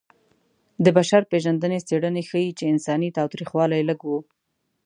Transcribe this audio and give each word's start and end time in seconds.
د 0.83 0.85
بشر 0.97 1.21
پېژندنې 1.31 1.79
څېړنې 1.87 2.23
ښيي 2.29 2.49
چې 2.57 2.69
انساني 2.73 3.09
تاوتریخوالی 3.17 3.81
لږ 3.89 3.99
و. 4.09 4.11